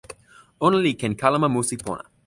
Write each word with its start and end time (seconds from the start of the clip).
ona 0.65 0.77
li 0.85 0.91
ken 0.99 1.13
kalama 1.21 1.47
musi 1.55 1.75
pona. 1.83 2.03